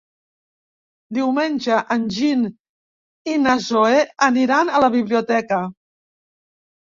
Diumenge 1.17 1.81
en 1.95 2.07
Gil 2.15 2.41
i 3.35 3.37
na 3.43 3.53
Zoè 3.67 4.01
aniran 4.29 4.73
a 4.79 4.83
la 4.87 4.91
biblioteca. 4.97 5.61